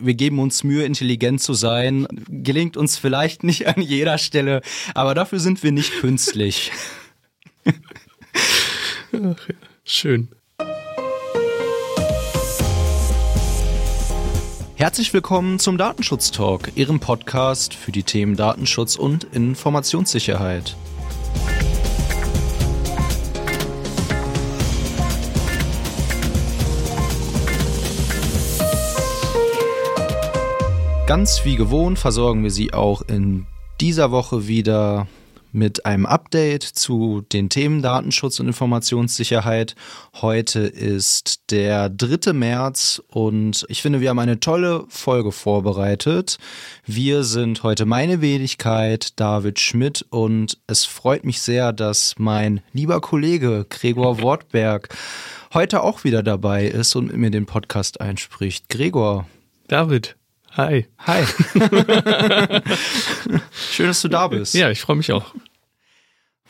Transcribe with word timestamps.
wir 0.00 0.14
geben 0.14 0.38
uns 0.38 0.64
Mühe, 0.64 0.84
intelligent 0.84 1.42
zu 1.42 1.54
sein. 1.54 2.06
Gelingt 2.28 2.76
uns 2.76 2.96
vielleicht 2.96 3.44
nicht 3.44 3.66
an 3.68 3.82
jeder 3.82 4.18
Stelle, 4.18 4.62
aber 4.94 5.14
dafür 5.14 5.38
sind 5.38 5.62
wir 5.62 5.72
nicht 5.72 5.92
künstlich. 6.00 6.72
Ach 9.12 9.48
schön. 9.84 10.28
Herzlich 14.76 15.12
willkommen 15.12 15.58
zum 15.58 15.76
Datenschutz 15.76 16.30
Talk, 16.30 16.70
Ihrem 16.74 17.00
Podcast 17.00 17.74
für 17.74 17.92
die 17.92 18.02
Themen 18.02 18.34
Datenschutz 18.34 18.96
und 18.96 19.24
Informationssicherheit. 19.24 20.74
Ganz 31.10 31.44
wie 31.44 31.56
gewohnt 31.56 31.98
versorgen 31.98 32.44
wir 32.44 32.52
Sie 32.52 32.72
auch 32.72 33.02
in 33.02 33.44
dieser 33.80 34.12
Woche 34.12 34.46
wieder 34.46 35.08
mit 35.50 35.84
einem 35.84 36.06
Update 36.06 36.62
zu 36.62 37.22
den 37.32 37.48
Themen 37.48 37.82
Datenschutz 37.82 38.38
und 38.38 38.46
Informationssicherheit. 38.46 39.74
Heute 40.20 40.60
ist 40.60 41.50
der 41.50 41.88
3. 41.88 42.32
März 42.32 43.02
und 43.08 43.66
ich 43.68 43.82
finde, 43.82 44.00
wir 44.00 44.10
haben 44.10 44.20
eine 44.20 44.38
tolle 44.38 44.84
Folge 44.86 45.32
vorbereitet. 45.32 46.38
Wir 46.86 47.24
sind 47.24 47.64
heute 47.64 47.86
meine 47.86 48.20
Wenigkeit, 48.20 49.18
David 49.18 49.58
Schmidt, 49.58 50.06
und 50.10 50.58
es 50.68 50.84
freut 50.84 51.24
mich 51.24 51.40
sehr, 51.40 51.72
dass 51.72 52.14
mein 52.18 52.60
lieber 52.72 53.00
Kollege 53.00 53.66
Gregor 53.68 54.22
Wortberg 54.22 54.96
heute 55.54 55.82
auch 55.82 56.04
wieder 56.04 56.22
dabei 56.22 56.66
ist 56.66 56.94
und 56.94 57.08
mit 57.08 57.16
mir 57.16 57.30
den 57.32 57.46
Podcast 57.46 58.00
einspricht. 58.00 58.68
Gregor. 58.68 59.26
David, 59.66 60.16
Hi. 60.56 60.86
Hi. 60.98 61.24
Schön, 63.70 63.86
dass 63.86 64.02
du 64.02 64.08
da 64.08 64.26
bist. 64.28 64.54
Ja, 64.54 64.70
ich 64.70 64.80
freue 64.80 64.96
mich 64.96 65.12
auch. 65.12 65.34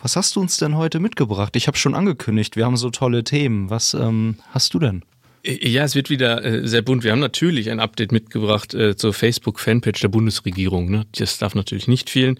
Was 0.02 0.16
hast 0.16 0.36
du 0.36 0.40
uns 0.40 0.56
denn 0.56 0.76
heute 0.76 1.00
mitgebracht? 1.00 1.54
Ich 1.56 1.66
habe 1.66 1.76
schon 1.76 1.94
angekündigt, 1.94 2.56
wir 2.56 2.64
haben 2.64 2.78
so 2.78 2.88
tolle 2.90 3.24
Themen. 3.24 3.68
Was 3.68 3.92
ähm, 3.92 4.36
hast 4.52 4.72
du 4.72 4.78
denn? 4.78 5.04
Ja, 5.44 5.84
es 5.84 5.94
wird 5.94 6.08
wieder 6.10 6.42
äh, 6.44 6.66
sehr 6.66 6.82
bunt. 6.82 7.04
Wir 7.04 7.12
haben 7.12 7.20
natürlich 7.20 7.70
ein 7.70 7.80
Update 7.80 8.12
mitgebracht 8.12 8.72
äh, 8.74 8.96
zur 8.96 9.12
Facebook-Fanpage 9.12 10.00
der 10.00 10.08
Bundesregierung. 10.08 10.90
Ne? 10.90 11.06
Das 11.12 11.38
darf 11.38 11.54
natürlich 11.54 11.88
nicht 11.88 12.08
fehlen. 12.08 12.38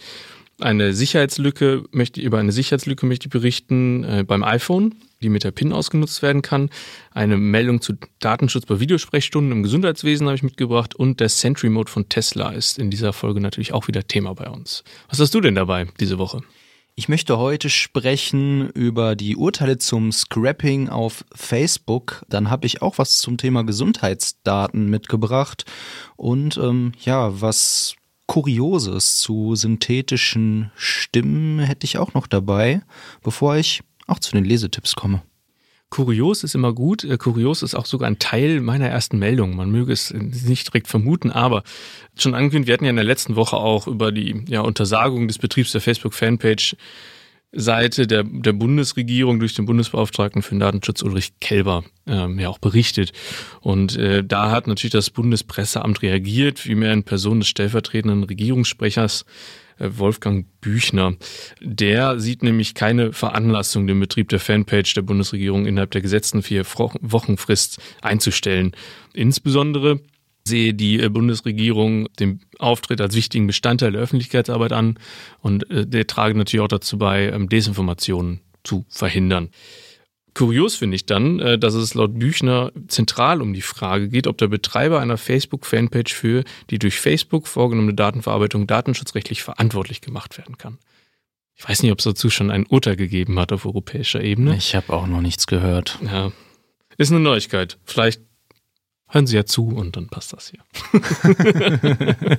Eine 0.60 0.94
Sicherheitslücke 0.94 1.84
möchte 1.90 2.20
über 2.20 2.38
eine 2.38 2.52
Sicherheitslücke 2.52 3.06
möchte 3.06 3.26
ich 3.26 3.30
berichten 3.30 4.04
äh, 4.04 4.24
beim 4.26 4.44
iPhone 4.44 4.94
die 5.22 5.28
mit 5.28 5.44
der 5.44 5.50
PIN 5.50 5.72
ausgenutzt 5.72 6.22
werden 6.22 6.42
kann. 6.42 6.70
Eine 7.12 7.36
Meldung 7.36 7.80
zu 7.80 7.94
Datenschutz 8.20 8.66
bei 8.66 8.80
Videosprechstunden 8.80 9.52
im 9.52 9.62
Gesundheitswesen 9.62 10.26
habe 10.26 10.36
ich 10.36 10.42
mitgebracht 10.42 10.94
und 10.94 11.20
der 11.20 11.28
Sentry 11.28 11.68
Mode 11.68 11.90
von 11.90 12.08
Tesla 12.08 12.50
ist 12.50 12.78
in 12.78 12.90
dieser 12.90 13.12
Folge 13.12 13.40
natürlich 13.40 13.72
auch 13.72 13.88
wieder 13.88 14.06
Thema 14.06 14.34
bei 14.34 14.48
uns. 14.48 14.84
Was 15.08 15.20
hast 15.20 15.34
du 15.34 15.40
denn 15.40 15.54
dabei 15.54 15.86
diese 15.98 16.18
Woche? 16.18 16.40
Ich 16.96 17.08
möchte 17.08 17.38
heute 17.38 17.70
sprechen 17.70 18.68
über 18.70 19.16
die 19.16 19.36
Urteile 19.36 19.78
zum 19.78 20.12
Scrapping 20.12 20.88
auf 20.88 21.24
Facebook. 21.34 22.24
Dann 22.28 22.50
habe 22.50 22.66
ich 22.66 22.82
auch 22.82 22.98
was 22.98 23.16
zum 23.16 23.38
Thema 23.38 23.62
Gesundheitsdaten 23.64 24.90
mitgebracht 24.90 25.64
und 26.16 26.58
ähm, 26.58 26.92
ja, 27.00 27.40
was 27.40 27.94
Kurioses 28.30 29.16
zu 29.16 29.56
synthetischen 29.56 30.70
Stimmen 30.76 31.58
hätte 31.58 31.84
ich 31.84 31.98
auch 31.98 32.14
noch 32.14 32.28
dabei, 32.28 32.80
bevor 33.24 33.56
ich 33.56 33.80
auch 34.06 34.20
zu 34.20 34.30
den 34.30 34.44
Lesetipps 34.44 34.94
komme. 34.94 35.22
Kurios 35.88 36.44
ist 36.44 36.54
immer 36.54 36.72
gut. 36.72 37.02
Äh, 37.02 37.18
kurios 37.18 37.64
ist 37.64 37.74
auch 37.74 37.86
sogar 37.86 38.08
ein 38.08 38.20
Teil 38.20 38.60
meiner 38.60 38.86
ersten 38.86 39.18
Meldung. 39.18 39.56
Man 39.56 39.72
möge 39.72 39.92
es 39.92 40.12
nicht 40.12 40.68
direkt 40.68 40.86
vermuten, 40.86 41.32
aber 41.32 41.64
schon 42.16 42.36
angekündigt, 42.36 42.68
wir 42.68 42.74
hatten 42.74 42.84
ja 42.84 42.90
in 42.90 42.96
der 42.96 43.04
letzten 43.04 43.34
Woche 43.34 43.56
auch 43.56 43.88
über 43.88 44.12
die 44.12 44.44
ja, 44.46 44.60
Untersagung 44.60 45.26
des 45.26 45.38
Betriebs 45.38 45.72
der 45.72 45.80
Facebook-Fanpage 45.80 46.76
Seite 47.52 48.06
der, 48.06 48.22
der 48.22 48.52
Bundesregierung 48.52 49.40
durch 49.40 49.54
den 49.54 49.66
Bundesbeauftragten 49.66 50.42
für 50.42 50.54
den 50.54 50.60
Datenschutz 50.60 51.02
Ulrich 51.02 51.32
Kelber 51.40 51.84
ähm, 52.06 52.38
ja 52.38 52.48
auch 52.48 52.58
berichtet. 52.58 53.12
Und 53.60 53.96
äh, 53.96 54.22
da 54.22 54.50
hat 54.50 54.68
natürlich 54.68 54.92
das 54.92 55.10
Bundespresseamt 55.10 56.02
reagiert, 56.02 56.60
vielmehr 56.60 56.92
in 56.92 57.02
Person 57.02 57.40
des 57.40 57.48
stellvertretenden 57.48 58.22
Regierungssprechers 58.22 59.24
äh, 59.78 59.88
Wolfgang 59.96 60.46
Büchner. 60.60 61.14
Der 61.60 62.20
sieht 62.20 62.44
nämlich 62.44 62.74
keine 62.74 63.12
Veranlassung, 63.12 63.88
den 63.88 63.98
Betrieb 63.98 64.28
der 64.28 64.38
Fanpage 64.38 64.94
der 64.94 65.02
Bundesregierung 65.02 65.66
innerhalb 65.66 65.90
der 65.90 66.02
gesetzten 66.02 66.42
vier 66.42 66.64
Wochenfrist 66.64 67.80
einzustellen. 68.00 68.72
Insbesondere 69.12 70.00
sehe 70.50 70.74
die 70.74 71.00
äh, 71.00 71.08
Bundesregierung 71.08 72.08
den 72.18 72.40
Auftritt 72.58 73.00
als 73.00 73.16
wichtigen 73.16 73.46
Bestandteil 73.46 73.92
der 73.92 74.02
Öffentlichkeitsarbeit 74.02 74.72
an 74.72 74.98
und 75.40 75.70
äh, 75.70 75.86
der 75.86 76.06
trage 76.06 76.36
natürlich 76.36 76.62
auch 76.62 76.68
dazu 76.68 76.98
bei, 76.98 77.30
ähm, 77.30 77.48
Desinformationen 77.48 78.40
zu 78.62 78.84
verhindern. 78.88 79.48
Kurios 80.34 80.76
finde 80.76 80.94
ich 80.94 81.06
dann, 81.06 81.40
äh, 81.40 81.58
dass 81.58 81.74
es 81.74 81.94
laut 81.94 82.18
Büchner 82.18 82.72
zentral 82.88 83.42
um 83.42 83.52
die 83.52 83.62
Frage 83.62 84.08
geht, 84.08 84.26
ob 84.26 84.38
der 84.38 84.48
Betreiber 84.48 85.00
einer 85.00 85.16
Facebook-Fanpage 85.16 86.12
für 86.12 86.44
die 86.70 86.78
durch 86.78 87.00
Facebook 87.00 87.48
vorgenommene 87.48 87.94
Datenverarbeitung 87.94 88.66
datenschutzrechtlich 88.66 89.42
verantwortlich 89.42 90.00
gemacht 90.00 90.38
werden 90.38 90.58
kann. 90.58 90.78
Ich 91.56 91.68
weiß 91.68 91.82
nicht, 91.82 91.92
ob 91.92 91.98
es 91.98 92.04
dazu 92.04 92.30
schon 92.30 92.50
ein 92.50 92.66
Urteil 92.66 92.96
gegeben 92.96 93.38
hat 93.38 93.52
auf 93.52 93.66
europäischer 93.66 94.22
Ebene. 94.22 94.56
Ich 94.56 94.74
habe 94.74 94.92
auch 94.92 95.06
noch 95.06 95.20
nichts 95.20 95.46
gehört. 95.46 95.98
Ja, 96.04 96.32
ist 96.96 97.10
eine 97.10 97.20
Neuigkeit. 97.20 97.78
Vielleicht 97.84 98.22
hören 99.10 99.26
Sie 99.26 99.36
ja 99.36 99.44
zu 99.44 99.68
und 99.68 99.96
dann 99.96 100.08
passt 100.08 100.32
das 100.32 100.50
hier. 100.50 100.60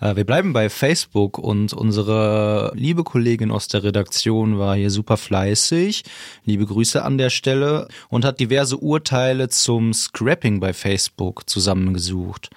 Äh, 0.00 0.16
wir 0.16 0.24
bleiben 0.24 0.52
bei 0.52 0.68
Facebook 0.68 1.38
und 1.38 1.72
unsere 1.72 2.72
liebe 2.74 3.04
Kollegin 3.04 3.50
aus 3.50 3.68
der 3.68 3.82
Redaktion 3.82 4.58
war 4.58 4.76
hier 4.76 4.90
super 4.90 5.16
fleißig. 5.16 6.04
Liebe 6.44 6.66
Grüße 6.66 7.02
an 7.02 7.18
der 7.18 7.30
Stelle 7.30 7.88
und 8.08 8.24
hat 8.24 8.40
diverse 8.40 8.76
Urteile 8.76 9.48
zum 9.48 9.94
Scrapping 9.94 10.60
bei 10.60 10.72
Facebook 10.72 11.48
zusammengesucht. 11.48 12.50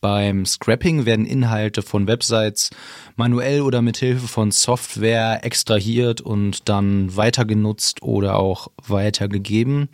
Beim 0.00 0.44
Scrapping 0.44 1.06
werden 1.06 1.24
Inhalte 1.24 1.82
von 1.82 2.06
Websites 2.06 2.70
manuell 3.16 3.62
oder 3.62 3.82
mit 3.82 3.96
Hilfe 3.96 4.28
von 4.28 4.52
Software 4.52 5.40
extrahiert 5.42 6.20
und 6.20 6.68
dann 6.68 7.16
weitergenutzt 7.16 8.02
oder 8.02 8.38
auch 8.38 8.68
weitergegeben. 8.86 9.88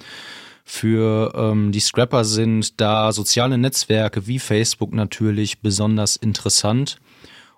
Für 0.65 1.33
ähm, 1.35 1.73
die 1.73 1.81
Scrapper 1.81 2.25
sind 2.25 2.81
da 2.81 3.13
soziale 3.13 3.59
Netzwerke 3.59 4.27
wie 4.27 4.39
Facebook 4.39 4.93
natürlich 4.93 5.61
besonders 5.61 6.17
interessant. 6.17 6.99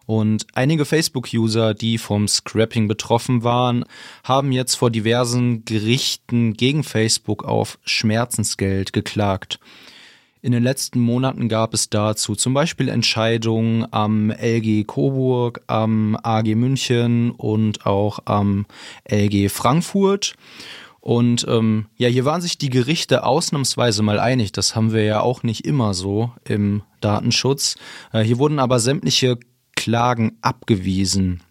Und 0.07 0.47
einige 0.55 0.85
Facebook-User, 0.85 1.73
die 1.73 1.97
vom 1.99 2.29
Scrapping 2.29 2.89
betroffen 2.89 3.43
waren, 3.43 3.85
haben 4.23 4.53
jetzt 4.53 4.75
vor 4.75 4.91
diversen 4.91 5.65
Gerichten 5.65 6.53
gegen 6.55 6.85
Facebook 6.85 7.45
auf 7.45 7.79
Schmerzensgeld 7.85 8.93
geklagt. 8.93 9.59
In 10.43 10.53
den 10.53 10.63
letzten 10.63 11.01
Monaten 11.01 11.49
gab 11.49 11.73
es 11.73 11.89
dazu 11.89 12.35
zum 12.35 12.53
Beispiel 12.53 12.91
Entscheidungen 12.91 13.87
am 13.93 14.31
LG 14.31 14.85
Coburg, 14.87 15.63
am 15.69 16.19
AG 16.23 16.55
München 16.55 17.31
und 17.31 17.87
auch 17.87 18.19
am 18.27 18.67
LG 19.11 19.49
Frankfurt. 19.49 20.35
Und 21.05 21.45
ähm, 21.51 21.89
ja, 21.99 22.09
hier 22.09 22.25
waren 22.25 22.41
sich 22.41 22.57
die 22.57 22.71
Gerichte 22.71 23.25
ausnahmsweise 23.25 24.03
mal 24.03 24.19
einig. 24.19 24.53
Das 24.53 24.75
haben 24.75 24.95
wir 24.95 25.05
ja 25.05 25.21
auch 25.21 25.43
nicht 25.43 25.67
immer 25.67 25.93
so 25.93 26.33
im 26.49 26.83
Datenschutz. 27.03 27.77
Äh, 28.15 28.23
hier 28.23 28.39
wurden 28.39 28.59
aber 28.59 28.81
sämtliche 28.81 29.39
Klagen 29.77 30.39
abgewiesen. 30.41 31.43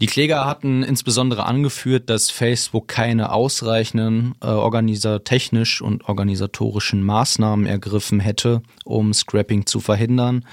Die 0.00 0.06
Kläger 0.06 0.46
hatten 0.46 0.82
insbesondere 0.82 1.44
angeführt, 1.44 2.08
dass 2.08 2.30
Facebook 2.30 2.88
keine 2.88 3.32
ausreichenden 3.32 4.34
äh, 4.40 4.46
organisatechnisch 4.46 5.82
und 5.82 6.08
organisatorischen 6.08 7.02
Maßnahmen 7.02 7.66
ergriffen 7.66 8.18
hätte, 8.18 8.62
um 8.86 9.12
Scrapping 9.12 9.66
zu 9.66 9.80
verhindern. 9.80 10.46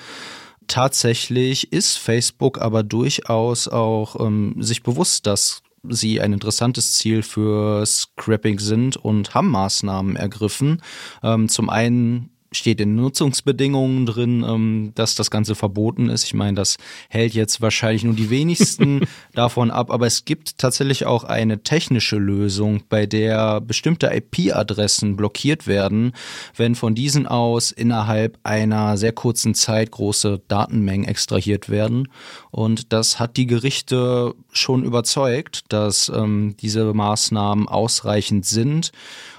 Tatsächlich 0.68 1.71
ist 1.71 1.95
Facebook 1.95 2.59
aber 2.59 2.83
durchaus 2.83 3.69
auch 3.69 4.19
ähm, 4.19 4.62
sich 4.62 4.83
bewusst, 4.83 5.27
dass 5.27 5.62
sie 5.83 6.21
ein 6.21 6.33
interessantes 6.33 6.94
Ziel 6.95 7.24
für 7.24 7.85
Scrapping 7.85 8.59
sind 8.59 8.97
und 8.97 9.33
haben 9.33 9.50
Maßnahmen 9.50 10.15
ergriffen. 10.15 10.81
Ähm, 11.24 11.50
zum 11.50 11.69
einen 11.69 12.29
steht 12.57 12.81
in 12.81 12.95
Nutzungsbedingungen 12.95 14.06
drin, 14.06 14.44
ähm, 14.48 14.92
dass 14.95 15.15
das 15.15 15.31
Ganze 15.31 15.56
verboten 15.56 16.09
ist. 16.09 16.25
Ich 16.25 16.33
meine, 16.33 16.56
das 16.56 16.77
hält 17.09 17.33
jetzt 17.33 17.62
wahrscheinlich 17.62 18.04
nur 18.04 18.13
die 18.13 18.30
wenigsten 18.30 19.01
davon 19.33 19.71
ab, 19.71 19.92
aber 19.92 20.07
es 20.07 20.25
gibt 20.25 20.57
tatsächlich 20.57 21.06
auch 21.06 21.24
eine 21.24 21.63
technische 21.63 22.18
Lösung, 22.18 22.83
bei 22.89 23.06
der 23.06 23.62
bestimmte 23.62 24.07
IP-Adressen 24.07 25.15
blockiert 25.15 25.68
werden, 25.68 26.13
wenn 26.56 26.75
von 26.75 26.95
diesen 26.95 27.27
aus 27.27 27.71
innerhalb 27.71 28.38
einer 28.44 28.98
sehr 28.98 29.13
kurzen 29.13 29.54
Zeit 29.54 29.92
große 29.92 30.42
Datenmengen 30.48 31.07
extrahiert 31.07 31.69
werden. 31.69 32.09
Und 32.51 32.94
das 32.94 33.19
hat 33.19 33.38
die 33.38 33.48
Gerichte 33.48 34.33
schon 34.51 34.83
überzeugt, 34.83 35.65
dass 35.69 36.09
ähm, 36.09 36.56
diese 36.59 36.94
Maßnahmen 36.94 37.68
ausreichend 37.68 38.45
sind. 38.45 38.92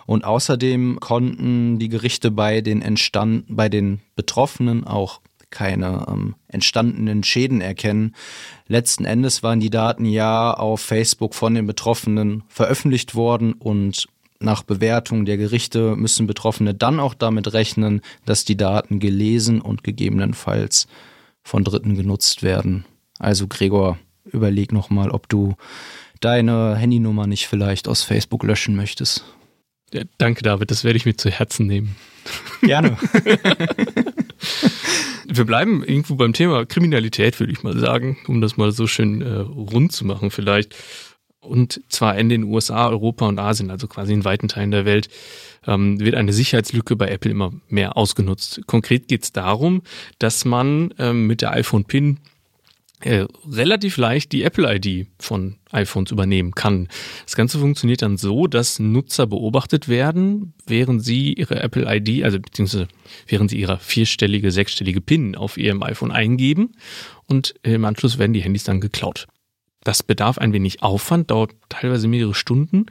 Und 0.08 0.24
außerdem 0.24 1.00
konnten 1.00 1.78
die 1.78 1.90
Gerichte 1.90 2.30
bei 2.30 2.62
den 2.62 2.80
entstand, 2.80 3.44
bei 3.46 3.68
den 3.68 4.00
Betroffenen 4.16 4.86
auch 4.86 5.20
keine 5.50 6.06
ähm, 6.08 6.34
entstandenen 6.48 7.22
Schäden 7.22 7.60
erkennen. 7.60 8.14
Letzten 8.68 9.04
Endes 9.04 9.42
waren 9.42 9.60
die 9.60 9.68
Daten 9.68 10.06
ja 10.06 10.54
auf 10.54 10.80
Facebook 10.80 11.34
von 11.34 11.54
den 11.54 11.66
Betroffenen 11.66 12.42
veröffentlicht 12.48 13.16
worden 13.16 13.52
und 13.52 14.06
nach 14.40 14.62
Bewertung 14.62 15.26
der 15.26 15.36
Gerichte 15.36 15.94
müssen 15.94 16.26
Betroffene 16.26 16.72
dann 16.72 17.00
auch 17.00 17.12
damit 17.12 17.52
rechnen, 17.52 18.00
dass 18.24 18.46
die 18.46 18.56
Daten 18.56 19.00
gelesen 19.00 19.60
und 19.60 19.84
gegebenenfalls 19.84 20.86
von 21.42 21.64
Dritten 21.64 21.96
genutzt 21.96 22.42
werden. 22.42 22.86
Also 23.18 23.46
Gregor, 23.46 23.98
überleg 24.24 24.72
nochmal, 24.72 25.10
ob 25.10 25.28
du 25.28 25.56
deine 26.20 26.76
Handynummer 26.76 27.26
nicht 27.26 27.46
vielleicht 27.46 27.88
aus 27.88 28.04
Facebook 28.04 28.42
löschen 28.42 28.74
möchtest. 28.74 29.26
Ja, 29.92 30.02
danke, 30.18 30.42
David, 30.42 30.70
das 30.70 30.84
werde 30.84 30.96
ich 30.96 31.06
mir 31.06 31.16
zu 31.16 31.30
Herzen 31.30 31.66
nehmen. 31.66 31.96
Gerne. 32.62 32.98
Wir 35.30 35.44
bleiben 35.44 35.84
irgendwo 35.84 36.14
beim 36.14 36.32
Thema 36.32 36.64
Kriminalität, 36.66 37.38
würde 37.38 37.52
ich 37.52 37.62
mal 37.62 37.78
sagen, 37.78 38.18
um 38.28 38.40
das 38.40 38.56
mal 38.56 38.72
so 38.72 38.86
schön 38.86 39.20
äh, 39.22 39.38
rund 39.38 39.92
zu 39.92 40.06
machen 40.06 40.30
vielleicht 40.30 40.74
und 41.40 41.80
zwar 41.88 42.16
in 42.18 42.28
den 42.28 42.44
USA, 42.44 42.88
Europa 42.88 43.26
und 43.26 43.38
Asien, 43.38 43.70
also 43.70 43.86
quasi 43.86 44.12
in 44.12 44.24
weiten 44.24 44.48
Teilen 44.48 44.70
der 44.70 44.84
Welt, 44.84 45.08
ähm, 45.66 46.00
wird 46.00 46.14
eine 46.14 46.32
Sicherheitslücke 46.32 46.96
bei 46.96 47.08
Apple 47.08 47.30
immer 47.30 47.52
mehr 47.68 47.96
ausgenutzt. 47.96 48.60
Konkret 48.66 49.08
geht 49.08 49.24
es 49.24 49.32
darum, 49.32 49.82
dass 50.18 50.44
man 50.44 50.94
ähm, 50.98 51.26
mit 51.26 51.42
der 51.42 51.52
iPhone-PIN 51.52 52.18
äh, 53.00 53.26
relativ 53.48 53.96
leicht 53.96 54.32
die 54.32 54.42
Apple-ID 54.42 55.06
von 55.18 55.56
iPhones 55.70 56.10
übernehmen 56.10 56.52
kann. 56.52 56.88
Das 57.24 57.36
Ganze 57.36 57.58
funktioniert 57.58 58.02
dann 58.02 58.16
so, 58.16 58.46
dass 58.46 58.78
Nutzer 58.78 59.26
beobachtet 59.26 59.88
werden, 59.88 60.54
während 60.66 61.04
sie 61.04 61.32
ihre 61.34 61.60
Apple-ID, 61.60 62.24
also 62.24 62.40
beziehungsweise 62.40 62.88
während 63.26 63.50
sie 63.50 63.60
ihre 63.60 63.78
vierstellige, 63.78 64.50
sechsstellige 64.50 65.00
PIN 65.00 65.36
auf 65.36 65.56
ihrem 65.56 65.82
iPhone 65.82 66.10
eingeben 66.10 66.72
und 67.26 67.54
im 67.62 67.84
Anschluss 67.84 68.18
werden 68.18 68.32
die 68.32 68.42
Handys 68.42 68.64
dann 68.64 68.80
geklaut. 68.80 69.26
Das 69.84 70.02
bedarf 70.02 70.38
ein 70.38 70.52
wenig 70.52 70.82
Aufwand, 70.82 71.30
dauert 71.30 71.52
teilweise 71.68 72.08
mehrere 72.08 72.34
Stunden, 72.34 72.86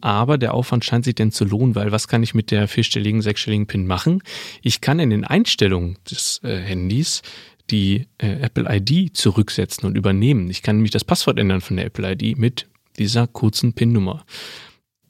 aber 0.00 0.38
der 0.38 0.54
Aufwand 0.54 0.84
scheint 0.84 1.04
sich 1.04 1.16
denn 1.16 1.32
zu 1.32 1.44
lohnen, 1.44 1.74
weil 1.74 1.90
was 1.90 2.06
kann 2.06 2.22
ich 2.22 2.32
mit 2.32 2.50
der 2.50 2.68
vierstelligen, 2.68 3.22
sechsstelligen 3.22 3.66
PIN 3.66 3.86
machen? 3.86 4.22
Ich 4.62 4.80
kann 4.80 5.00
in 5.00 5.10
den 5.10 5.24
Einstellungen 5.24 5.98
des 6.08 6.40
äh, 6.44 6.56
Handys 6.58 7.22
die 7.70 8.06
äh, 8.18 8.40
Apple 8.40 8.66
ID 8.68 9.16
zurücksetzen 9.16 9.86
und 9.86 9.96
übernehmen. 9.96 10.50
Ich 10.50 10.62
kann 10.62 10.76
nämlich 10.76 10.92
das 10.92 11.04
Passwort 11.04 11.38
ändern 11.38 11.60
von 11.60 11.76
der 11.76 11.86
Apple 11.86 12.12
ID 12.12 12.38
mit 12.38 12.66
dieser 12.98 13.26
kurzen 13.26 13.74
PIN-Nummer. 13.74 14.24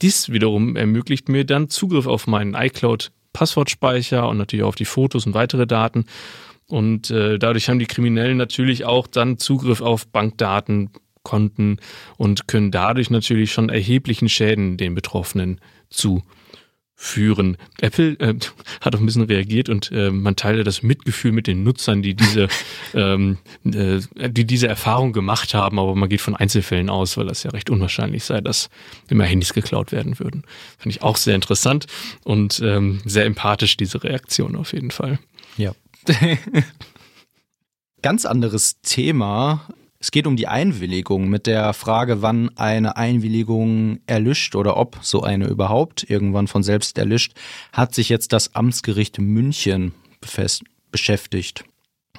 Dies 0.01 0.29
wiederum 0.29 0.75
ermöglicht 0.75 1.29
mir 1.29 1.45
dann 1.45 1.69
Zugriff 1.69 2.07
auf 2.07 2.27
meinen 2.27 2.53
iCloud 2.53 3.11
Passwortspeicher 3.33 4.27
und 4.27 4.37
natürlich 4.37 4.63
auf 4.63 4.75
die 4.75 4.85
Fotos 4.85 5.25
und 5.25 5.33
weitere 5.33 5.67
Daten. 5.67 6.05
Und 6.67 7.09
äh, 7.09 7.39
dadurch 7.39 7.69
haben 7.69 7.79
die 7.79 7.85
Kriminellen 7.85 8.37
natürlich 8.37 8.85
auch 8.85 9.07
dann 9.07 9.37
Zugriff 9.37 9.81
auf 9.81 10.07
Bankdaten, 10.07 10.91
konnten 11.23 11.77
und 12.17 12.47
können 12.47 12.71
dadurch 12.71 13.09
natürlich 13.09 13.51
schon 13.51 13.69
erheblichen 13.69 14.29
Schäden 14.29 14.77
den 14.77 14.95
Betroffenen 14.95 15.59
zuführen. 16.99 17.57
Apple 17.79 18.19
äh, 18.19 18.35
hat 18.81 18.95
auch 18.95 18.99
ein 18.99 19.05
bisschen 19.05 19.23
reagiert 19.23 19.69
und 19.69 19.91
äh, 19.91 20.11
man 20.11 20.35
teile 20.35 20.63
das 20.63 20.83
Mitgefühl 20.83 21.31
mit 21.31 21.47
den 21.47 21.63
Nutzern, 21.63 22.01
die 22.01 22.13
diese, 22.13 22.47
ähm, 22.93 23.37
äh, 23.65 23.99
die 24.29 24.45
diese 24.45 24.67
Erfahrung 24.67 25.13
gemacht 25.13 25.53
haben, 25.53 25.79
aber 25.79 25.95
man 25.95 26.09
geht 26.09 26.21
von 26.21 26.35
Einzelfällen 26.35 26.89
aus, 26.89 27.17
weil 27.17 27.25
das 27.25 27.43
ja 27.43 27.51
recht 27.51 27.69
unwahrscheinlich 27.69 28.23
sei, 28.23 28.41
dass 28.41 28.69
immer 29.09 29.23
Handys 29.23 29.53
geklaut 29.53 29.91
werden 29.91 30.19
würden. 30.19 30.43
Fand 30.77 30.95
ich 30.95 31.01
auch 31.01 31.17
sehr 31.17 31.35
interessant 31.35 31.87
und 32.23 32.59
ähm, 32.63 33.01
sehr 33.05 33.25
empathisch, 33.25 33.77
diese 33.77 34.03
Reaktion 34.03 34.55
auf 34.55 34.73
jeden 34.73 34.91
Fall. 34.91 35.19
Ja. 35.57 35.71
Ganz 38.01 38.25
anderes 38.25 38.81
Thema, 38.81 39.67
es 39.99 40.11
geht 40.11 40.27
um 40.27 40.37
die 40.37 40.47
Einwilligung 40.47 41.27
mit 41.29 41.45
der 41.45 41.73
Frage, 41.73 42.21
wann 42.21 42.57
eine 42.57 42.95
Einwilligung 42.95 43.99
erlischt 44.07 44.55
oder 44.55 44.77
ob 44.77 44.97
so 45.01 45.23
eine 45.23 45.47
überhaupt 45.47 46.09
irgendwann 46.09 46.47
von 46.47 46.63
selbst 46.63 46.97
erlischt, 46.97 47.33
hat 47.73 47.93
sich 47.93 48.07
jetzt 48.07 48.31
das 48.31 48.55
Amtsgericht 48.55 49.19
München 49.19 49.93
beschäftigt. 50.91 51.65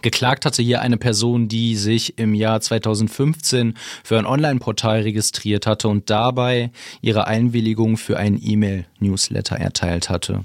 Geklagt 0.02 0.46
hatte 0.46 0.62
hier 0.62 0.80
eine 0.80 0.96
Person, 0.96 1.48
die 1.48 1.74
sich 1.76 2.18
im 2.18 2.34
Jahr 2.34 2.60
2015 2.60 3.74
für 4.04 4.18
ein 4.18 4.26
Online-Portal 4.26 5.02
registriert 5.02 5.66
hatte 5.66 5.88
und 5.88 6.08
dabei 6.10 6.70
ihre 7.00 7.26
Einwilligung 7.26 7.96
für 7.96 8.18
einen 8.18 8.38
E-Mail-Newsletter 8.42 9.56
erteilt 9.56 10.08
hatte. 10.08 10.44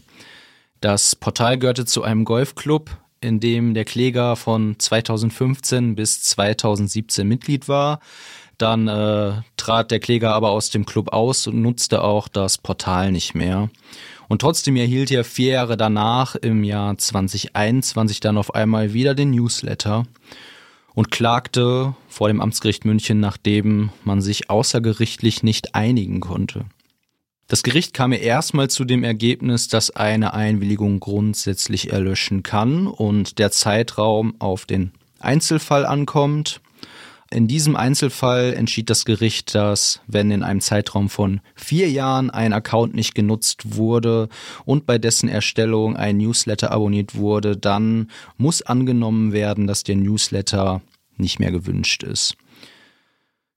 Das 0.82 1.16
Portal 1.16 1.58
gehörte 1.58 1.86
zu 1.86 2.04
einem 2.04 2.26
Golfclub, 2.26 2.98
in 3.22 3.40
dem 3.40 3.74
der 3.74 3.86
Kläger 3.86 4.36
von 4.36 4.76
2015 4.78 5.96
bis 5.96 6.22
2017 6.24 7.28
Mitglied 7.28 7.68
war. 7.68 8.00
Dann 8.58 8.88
äh, 8.88 9.42
trat 9.58 9.92
der 9.92 10.00
Kläger 10.00 10.34
aber 10.34 10.52
aus 10.52 10.70
dem 10.70 10.86
Club 10.86 11.12
aus 11.12 11.48
und 11.48 11.62
nutzte 11.62 12.04
auch 12.04 12.28
das 12.28 12.58
Portal 12.58 13.12
nicht 13.12 13.36
mehr. 13.36 13.70
Und 14.28 14.42
trotzdem 14.42 14.76
erhielt 14.76 15.12
er 15.12 15.24
vier 15.24 15.54
Jahre 15.54 15.78
danach, 15.78 16.36
im 16.36 16.64
Jahr 16.64 16.98
2021, 16.98 18.20
dann 18.22 18.38
auf 18.38 18.56
einmal 18.56 18.94
wieder 18.94 19.14
den 19.14 19.32
Newsletter 19.32 20.06
und 20.94 21.12
klagte 21.12 21.96
vor 22.08 22.30
dem 22.30 22.42
Amtsgericht 22.42 22.86
München, 22.86 23.20
nachdem 23.20 23.92
man 24.04 24.22
sich 24.22 24.50
außergerichtlich 24.50 25.44
nicht 25.44 25.76
einigen 25.76 26.22
konnte. 26.22 26.66
Das 27.48 27.62
Gericht 27.62 27.94
kam 27.94 28.10
mir 28.10 28.22
erstmal 28.22 28.72
zu 28.72 28.86
dem 28.86 29.04
Ergebnis, 29.04 29.68
dass 29.68 29.92
eine 29.92 30.34
Einwilligung 30.34 31.00
grundsätzlich 31.00 31.92
erlöschen 31.92 32.42
kann 32.42 32.88
und 32.88 33.38
der 33.38 33.52
Zeitraum 33.52 34.34
auf 34.40 34.66
den 34.66 34.92
Einzelfall 35.20 35.86
ankommt. 35.86 36.60
In 37.30 37.48
diesem 37.48 37.76
Einzelfall 37.76 38.54
entschied 38.54 38.90
das 38.90 39.06
Gericht, 39.06 39.54
dass 39.54 40.02
wenn 40.08 40.32
in 40.32 40.42
einem 40.42 40.60
Zeitraum 40.60 41.08
von 41.08 41.40
vier 41.54 41.92
Jahren 41.92 42.32
ein 42.32 42.52
Account 42.52 42.96
nicht 42.96 43.14
genutzt 43.14 43.76
wurde 43.76 44.28
und 44.66 44.88
bei 44.88 44.98
dessen 44.98 45.30
Erstellung 45.30 45.96
ein 45.96 46.18
Newsletter 46.18 46.72
abonniert 46.72 47.14
wurde, 47.14 47.58
dann 47.58 48.10
muss 48.38 48.64
angenommen 48.64 49.34
werden, 49.34 49.68
dass 49.68 49.84
der 49.84 49.98
Newsletter 49.98 50.82
nicht 51.18 51.40
mehr 51.40 51.52
gewünscht 51.52 52.02
ist. 52.02 52.38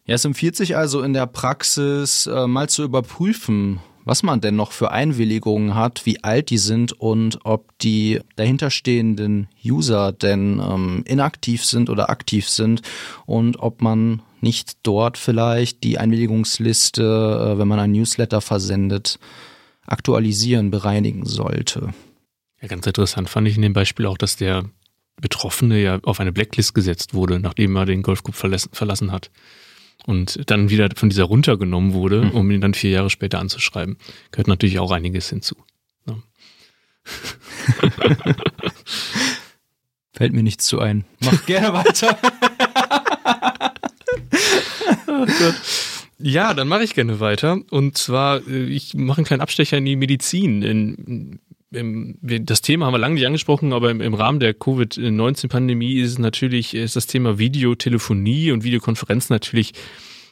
Ja, 0.09 0.15
es 0.15 0.25
empfiehlt 0.25 0.57
sich 0.57 0.75
also 0.75 1.03
in 1.03 1.13
der 1.13 1.27
Praxis 1.27 2.27
äh, 2.27 2.47
mal 2.47 2.71
zu 2.71 2.83
überprüfen, 2.83 3.81
was 4.07 4.23
man 4.23 4.41
denn 4.41 4.57
noch 4.57 4.73
für 4.73 4.91
Einwilligungen 4.91 5.75
hat, 5.75 6.07
wie 6.07 6.25
alt 6.25 6.49
die 6.49 6.57
sind 6.57 6.99
und 6.99 7.41
ob 7.45 7.77
die 7.81 8.21
dahinterstehenden 8.37 9.49
User 9.63 10.13
denn 10.13 10.63
ähm, 10.65 11.05
inaktiv 11.07 11.63
sind 11.63 11.91
oder 11.91 12.09
aktiv 12.09 12.49
sind 12.49 12.81
und 13.27 13.59
ob 13.59 13.83
man 13.83 14.23
nicht 14.41 14.79
dort 14.83 15.19
vielleicht 15.19 15.85
die 15.85 15.99
Einwilligungsliste, 15.99 17.03
äh, 17.03 17.59
wenn 17.59 17.69
man 17.69 17.79
ein 17.79 17.93
Newsletter 17.93 18.41
versendet, 18.41 19.19
aktualisieren, 19.85 20.71
bereinigen 20.71 21.27
sollte. 21.27 21.93
Ja, 22.63 22.69
ganz 22.69 22.87
interessant 22.87 23.29
fand 23.29 23.47
ich 23.47 23.57
in 23.57 23.63
dem 23.63 23.75
Beispiel 23.75 24.07
auch, 24.07 24.17
dass 24.17 24.37
der 24.37 24.65
Betroffene 25.21 25.83
ja 25.83 25.99
auf 26.05 26.19
eine 26.19 26.33
Blacklist 26.33 26.75
gesetzt 26.75 27.13
wurde, 27.13 27.41
nachdem 27.41 27.77
er 27.77 27.85
den 27.85 28.01
Golfclub 28.03 28.35
verlassen 28.35 29.13
hat 29.13 29.31
und 30.07 30.51
dann 30.51 30.71
wieder 30.71 30.89
von 30.97 31.09
dieser 31.09 31.25
runtergenommen 31.25 31.93
wurde, 31.93 32.25
mhm. 32.25 32.31
um 32.31 32.51
ihn 32.51 32.61
dann 32.61 32.75
vier 32.75 32.91
Jahre 32.91 33.11
später 33.11 33.39
anzuschreiben. 33.39 33.97
Gehört 34.31 34.49
natürlich 34.49 34.79
auch 34.79 34.91
einiges 34.91 35.29
hinzu. 35.29 35.57
Ja. 36.07 36.17
Fällt 40.13 40.33
mir 40.33 40.43
nichts 40.43 40.67
zu 40.67 40.81
ein. 40.81 41.05
Mach 41.21 41.47
gerne 41.47 41.73
weiter. 41.73 42.19
oh 45.07 45.27
ja, 46.19 46.55
dann 46.55 46.67
mache 46.67 46.83
ich 46.83 46.95
gerne 46.95 47.21
weiter. 47.21 47.61
Und 47.71 47.97
zwar, 47.97 48.47
äh, 48.49 48.65
ich 48.65 48.95
mache 48.95 49.19
einen 49.19 49.27
kleinen 49.27 49.43
Abstecher 49.43 49.79
in 49.79 49.85
die 49.85 49.97
Medizin. 49.97 50.63
In, 50.63 51.41
das 51.71 52.63
Thema 52.63 52.87
haben 52.87 52.95
wir 52.95 52.99
lange 52.99 53.15
nicht 53.15 53.27
angesprochen, 53.27 53.75
aber 53.75 53.91
im, 53.91 54.15
Rahmen 54.15 54.41
der 54.41 54.55
Covid-19-Pandemie 54.55 56.01
ist 56.01 56.19
natürlich, 56.19 56.75
ist 56.75 56.97
das 56.97 57.07
Thema 57.07 57.39
Videotelefonie 57.39 58.53
und 58.53 58.65
Videokonferenz 58.65 59.29
natürlich 59.29 59.75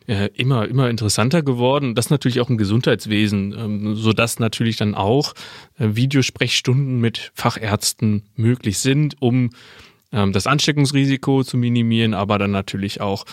äh, 0.06 0.30
immer, 0.34 0.66
immer 0.66 0.88
interessanter 0.88 1.42
geworden. 1.42 1.94
Das 1.94 2.08
natürlich 2.08 2.40
auch 2.40 2.48
im 2.48 2.56
Gesundheitswesen, 2.56 3.54
ähm, 3.58 3.96
so 3.96 4.12
natürlich 4.38 4.76
dann 4.76 4.94
auch 4.94 5.34
äh, 5.78 5.88
Videosprechstunden 5.90 7.00
mit 7.00 7.32
Fachärzten 7.34 8.22
möglich 8.34 8.78
sind, 8.78 9.16
um 9.20 9.50
ähm, 10.12 10.32
das 10.32 10.46
Ansteckungsrisiko 10.46 11.44
zu 11.44 11.58
minimieren, 11.58 12.14
aber 12.14 12.38
dann 12.38 12.50
natürlich 12.50 13.02
auch 13.02 13.26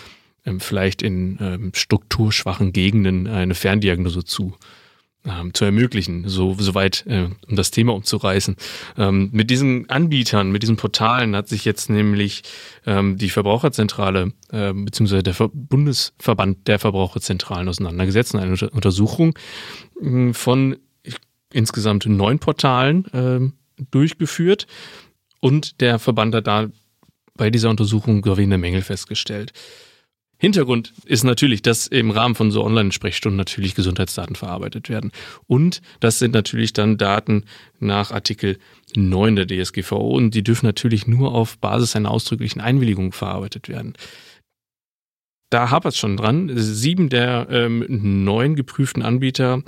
ähm, 0.45 0.60
vielleicht 0.60 1.01
in 1.01 1.72
strukturschwachen 1.74 2.74
Gegenden 2.74 3.27
eine 3.27 3.55
Ferndiagnose 3.55 4.25
zu 4.25 4.55
ähm, 5.25 5.53
zu 5.53 5.65
ermöglichen, 5.65 6.27
so 6.27 6.56
soweit 6.60 7.06
äh, 7.08 7.30
um 7.48 7.56
das 7.56 7.72
Thema 7.72 7.94
umzureißen. 7.94 8.56
Ähm, 8.98 9.30
mit 9.32 9.50
diesen 9.50 9.89
Anbietern, 9.89 10.51
mit 10.51 10.63
diesen 10.63 10.75
Portalen 10.75 11.36
hat 11.36 11.48
sich 11.48 11.65
jetzt 11.65 11.89
nämlich 11.89 12.44
ähm, 12.86 13.18
die 13.18 13.30
Verbraucherzentrale 13.30 14.34
äh, 14.51 14.74
beziehungsweise 14.74 15.24
der 15.24 15.34
Ver 15.34 15.50
Bundesverband 15.53 16.68
der 16.68 16.80
Verbraucherzentralen 16.80 17.70
auseinandergesetzt 17.70 18.34
in 18.34 18.39
einer 18.39 18.74
Untersuchung 18.74 19.38
äh, 20.01 20.34
von 20.34 20.77
insgesamt 21.51 22.06
neun 22.06 22.39
Portalen 22.39 23.06
äh, 23.13 23.84
durchgeführt 23.92 24.68
und 25.39 25.82
der 25.82 26.00
Verband 26.00 26.36
hat 26.36 26.48
da 26.48 26.68
bei 27.36 27.50
dieser 27.50 27.70
Untersuchung 27.70 28.22
gravierende 28.22 28.58
Mängel 28.58 28.82
festgestellt. 28.82 29.53
Hintergrund 30.44 30.92
ist 31.06 31.24
natürlich, 31.24 31.62
dass 31.62 31.88
im 31.88 32.12
Rahmen 32.12 32.36
von 32.36 32.52
so 32.52 32.66
Online-Sprechstunden 32.66 33.38
natürlich 33.38 33.76
Gesundheitsdaten 33.76 34.36
verarbeitet 34.36 34.90
werden. 34.90 35.14
Und 35.48 35.82
das 36.02 36.20
sind 36.20 36.34
natürlich 36.34 36.74
dann 36.74 36.98
Daten 36.98 37.46
nach 37.80 38.12
Artikel 38.12 38.60
9 38.94 39.38
der 39.38 39.48
DSGVO 39.48 40.18
und 40.18 40.32
die 40.32 40.44
dürfen 40.44 40.66
natürlich 40.66 41.08
nur 41.08 41.34
auf 41.34 41.58
Basis 41.60 41.96
einer 41.96 42.12
ausdrücklichen 42.12 42.60
Einwilligung 42.60 43.14
verarbeitet 43.14 43.70
werden. 43.70 43.94
Da 45.50 45.70
hapert 45.70 45.94
es 45.94 46.00
schon 46.00 46.18
dran. 46.18 46.52
Sieben 46.54 47.08
der 47.08 47.48
ähm, 47.50 47.86
neun 48.26 48.58
geprüften 48.58 49.02
Anbieter 49.02 49.64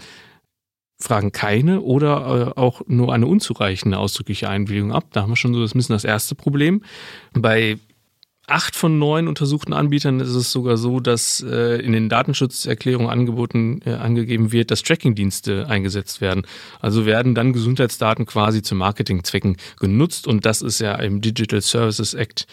fragen 1.00 1.32
keine 1.32 1.80
oder 1.84 2.54
äh, 2.58 2.60
auch 2.60 2.82
nur 2.86 3.14
eine 3.14 3.28
unzureichende 3.28 3.98
ausdrückliche 3.98 4.50
Einwilligung 4.50 4.92
ab. 4.92 5.06
Da 5.14 5.22
haben 5.22 5.32
wir 5.32 5.38
schon 5.38 5.54
so 5.54 5.62
das 5.62 5.74
bisschen 5.74 5.96
das 5.96 6.04
erste 6.04 6.36
Problem. 6.36 6.84
Bei 7.32 7.78
acht 8.48 8.76
von 8.76 9.00
neun 9.00 9.28
untersuchten 9.28 9.74
Anbietern 9.74 10.20
ist 10.20 10.36
es 10.36 10.52
sogar 10.52 10.78
so, 10.78 11.00
dass 11.00 11.42
äh, 11.42 11.82
in 11.82 11.94
den 11.94 12.10
Datenschutzerklärungen 12.10 13.10
angeboten, 13.10 13.82
äh, 13.86 13.94
angegeben 13.94 14.52
wird, 14.52 14.72
dass 14.72 14.84
Trackingdienste 14.84 15.68
eingesetzt 15.68 16.22
werden. 16.22 16.46
Also 16.80 17.06
werden 17.06 17.36
dann 17.36 17.54
Gesundheitsdaten 17.54 18.26
quasi 18.26 18.62
zu 18.62 18.76
Marketingzwecken 18.76 19.58
genutzt 19.80 20.28
und 20.28 20.46
das 20.46 20.62
ist 20.62 20.80
ja 20.80 20.96
im 20.96 21.22
Digital 21.22 21.62
Services 21.62 22.14
Act 22.14 22.48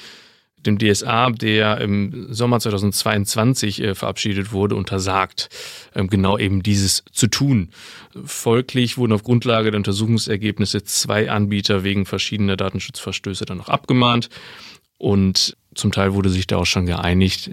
dem 0.67 0.79
DSA, 0.79 1.31
der 1.31 1.81
im 1.81 2.33
Sommer 2.33 2.61
2022 2.61 3.83
äh, 3.83 3.95
verabschiedet 3.95 4.53
wurde, 4.53 4.77
untersagt, 4.77 5.49
ähm, 5.95 6.09
genau 6.09 6.39
eben 6.39 6.63
dieses 6.63 7.05
zu 7.13 7.27
tun. 7.27 7.71
Folglich 8.25 8.97
wurden 8.97 9.13
auf 9.13 9.25
Grundlage 9.25 9.71
der 9.71 9.79
Untersuchungsergebnisse 9.79 10.85
zwei 10.85 11.31
Anbieter 11.31 11.85
wegen 11.85 12.07
verschiedener 12.07 12.57
Datenschutzverstöße 12.57 13.45
dann 13.45 13.59
noch 13.59 13.69
abgemahnt. 13.69 14.29
Und 14.99 15.57
zum 15.75 15.93
Teil 15.93 16.15
wurde 16.15 16.31
sich 16.31 16.47
da 16.47 16.59
auch 16.59 16.67
schon 16.67 16.87
geeinigt, 16.87 17.53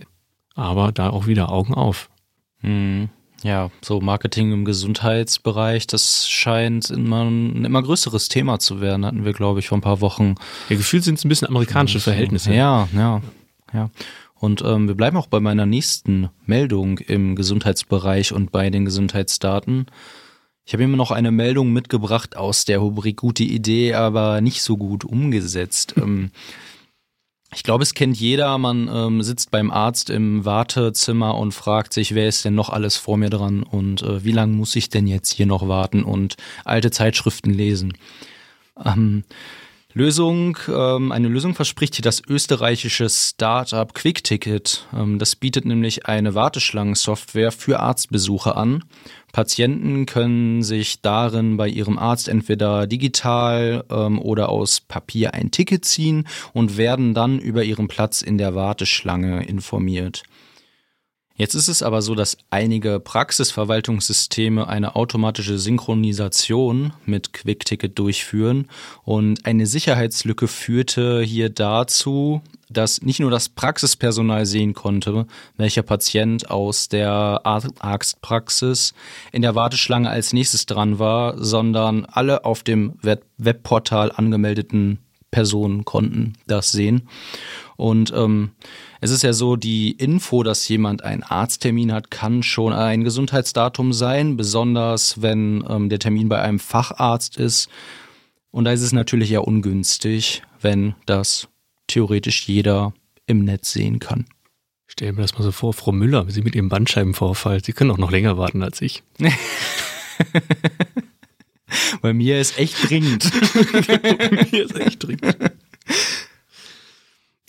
aber 0.56 0.92
da 0.92 1.10
auch 1.10 1.28
wieder 1.28 1.52
Augen 1.52 1.74
auf. 1.74 2.10
Hm. 2.62 3.10
Ja, 3.44 3.72
so 3.82 4.02
Marketing 4.02 4.52
im 4.52 4.66
Gesundheitsbereich, 4.66 5.88
das 5.88 6.28
scheint 6.28 6.90
immer 6.90 7.24
ein 7.24 7.64
immer 7.64 7.82
größeres 7.82 8.28
Thema 8.28 8.60
zu 8.60 8.82
werden, 8.82 9.06
hatten 9.06 9.24
wir, 9.24 9.32
glaube 9.32 9.60
ich, 9.60 9.70
vor 9.70 9.78
ein 9.78 9.82
paar 9.82 10.02
Wochen. 10.02 10.36
Ja, 10.68 10.76
gefühlt 10.76 11.06
sind 11.06 11.18
es 11.18 11.26
ein 11.26 11.30
bisschen 11.30 11.48
amerikanische 11.48 12.02
Verhältnisse. 12.02 12.54
Ja, 12.54 12.90
ja, 12.94 13.22
ja. 13.74 13.90
Und 14.36 14.62
ähm, 14.66 14.88
wir 14.88 14.96
bleiben 14.96 15.18
auch 15.18 15.28
bei 15.28 15.40
meiner 15.40 15.66
nächsten 15.66 16.30
Meldung 16.46 16.98
im 16.98 17.36
Gesundheitsbereich 17.36 18.34
und 18.34 18.52
bei 18.52 18.70
den 18.70 18.86
Gesundheitsdaten. 18.86 19.88
Ich 20.66 20.74
habe 20.74 20.84
immer 20.84 20.98
noch 20.98 21.12
eine 21.12 21.32
Meldung 21.32 21.74
mitgebracht 21.74 22.38
aus 22.38 22.64
der 22.64 22.80
Rubrik 22.80 23.18
Gute 23.18 23.44
Idee, 23.44 23.96
aber 23.96 24.40
nicht 24.40 24.62
so 24.62 24.78
gut 24.78 25.04
umgesetzt. 25.04 25.96
ähm, 25.98 26.32
ich 27.54 27.64
glaube, 27.64 27.84
es 27.84 27.96
kennt 27.96 28.20
jeder. 28.20 28.58
Man 28.58 28.90
ähm, 28.94 29.24
sitzt 29.24 29.50
beim 29.50 29.72
Arzt 29.72 30.10
im 30.10 30.46
Wartezimmer 30.46 31.36
und 31.36 31.52
fragt 31.52 31.94
sich, 31.94 32.14
wer 32.14 32.28
ist 32.28 32.46
denn 32.46 32.56
noch 32.56 32.70
alles 32.70 32.98
vor 32.98 33.18
mir 33.18 33.30
dran 33.30 33.64
und 33.64 34.04
äh, 34.04 34.24
wie 34.24 34.32
lange 34.32 34.54
muss 34.54 34.76
ich 34.76 34.90
denn 34.90 35.08
jetzt 35.08 35.32
hier 35.32 35.48
noch 35.48 35.68
warten 35.68 36.04
und 36.04 36.36
alte 36.64 36.92
Zeitschriften 36.92 37.52
lesen. 37.52 37.94
Ähm, 38.86 39.24
Lösung, 39.94 40.56
ähm, 40.68 41.12
eine 41.12 41.30
Lösung 41.30 41.56
verspricht 41.56 41.96
hier 41.96 42.04
das 42.04 42.22
österreichische 42.28 43.10
Startup 43.10 43.92
QuickTicket. 43.92 44.86
Ähm, 44.96 45.18
das 45.18 45.36
bietet 45.36 45.66
nämlich 45.66 46.06
eine 46.06 46.36
Warteschlangensoftware 46.36 47.52
für 47.52 47.80
Arztbesuche 47.80 48.56
an. 48.56 48.84
Patienten 49.32 50.06
können 50.06 50.62
sich 50.62 51.02
darin 51.02 51.58
bei 51.58 51.68
ihrem 51.68 51.98
Arzt 51.98 52.28
entweder 52.28 52.86
digital 52.86 53.84
ähm, 53.90 54.22
oder 54.22 54.50
aus 54.50 54.80
Papier 54.80 55.34
ein 55.34 55.50
Ticket 55.50 55.86
ziehen 55.86 56.28
und 56.54 56.78
werden 56.78 57.16
dann 57.16 57.40
über 57.40 57.64
ihren 57.64 57.88
Platz 57.88 58.22
in 58.22 58.38
der 58.38 58.54
Warteschlange 58.54 59.44
informiert. 59.48 60.22
Jetzt 61.40 61.56
ist 61.56 61.70
es 61.70 61.82
aber 61.82 62.02
so, 62.02 62.16
dass 62.16 62.38
einige 62.50 63.00
Praxisverwaltungssysteme 63.00 64.68
eine 64.68 64.98
automatische 64.98 65.58
Synchronisation 65.58 66.92
mit 67.06 67.32
QuickTicket 67.32 67.98
durchführen 67.98 68.68
und 69.06 69.46
eine 69.46 69.66
Sicherheitslücke 69.66 70.50
führte 70.50 71.22
hier 71.22 71.50
dazu, 71.50 72.42
dass 72.70 73.04
nicht 73.04 73.22
nur 73.22 73.32
das 73.32 73.48
Praxispersonal 73.48 74.46
sehen 74.46 74.74
konnte, 74.74 75.28
welcher 75.56 75.82
Patient 75.82 76.52
aus 76.52 76.90
der 76.90 77.40
Arztpraxis 77.46 78.94
in 79.32 79.42
der 79.42 79.56
Warteschlange 79.56 80.10
als 80.10 80.34
nächstes 80.34 80.66
dran 80.66 81.00
war, 81.00 81.42
sondern 81.42 82.04
alle 82.04 82.44
auf 82.44 82.64
dem 82.64 82.96
Webportal 83.38 84.12
angemeldeten 84.12 85.00
Personen 85.32 85.86
konnten 85.86 86.34
das 86.48 86.74
sehen. 86.74 87.08
Und 87.80 88.12
ähm, 88.14 88.52
es 89.00 89.10
ist 89.10 89.24
ja 89.24 89.32
so, 89.32 89.56
die 89.56 89.92
Info, 89.92 90.44
dass 90.44 90.68
jemand 90.68 91.02
einen 91.06 91.24
Arzttermin 91.24 91.94
hat, 91.94 92.12
kann 92.12 92.44
schon 92.44 92.74
ein 92.74 93.06
Gesundheitsdatum 93.06 93.94
sein, 93.94 94.36
besonders 94.36 95.22
wenn 95.22 95.64
ähm, 95.70 95.88
der 95.88 96.00
Termin 96.00 96.28
bei 96.28 96.42
einem 96.42 96.60
Facharzt 96.60 97.38
ist. 97.38 97.70
Und 98.52 98.66
da 98.66 98.74
ist 98.74 98.82
es 98.82 98.92
natürlich 98.92 99.30
ja 99.30 99.40
ungünstig, 99.40 100.44
wenn 100.60 100.94
das 101.06 101.48
theoretisch 101.88 102.46
jeder 102.50 102.92
im 103.28 103.46
Netz 103.46 103.72
sehen 103.72 104.00
kann. 104.00 104.26
Stell 104.86 105.14
mir 105.14 105.22
das 105.22 105.38
mal 105.38 105.46
so 105.46 105.54
vor, 105.54 105.72
Frau 105.74 105.94
Müller, 105.94 106.26
Sie 106.28 106.42
mit 106.42 106.56
Ihrem 106.56 106.68
Bandscheibenvorfall, 106.68 107.64
Sie 107.64 107.72
können 107.72 107.92
auch 107.92 107.98
noch 107.98 108.12
länger 108.12 108.38
warten 108.38 108.62
als 108.62 108.82
ich. 108.82 109.04
Bei 112.02 112.12
mir 112.12 112.42
ist 112.42 112.60
echt 112.60 112.90
dringend. 112.90 113.32
Bei 113.72 114.48
mir 114.52 114.66
ist 114.66 114.76
echt 114.76 115.02
dringend. 115.02 115.38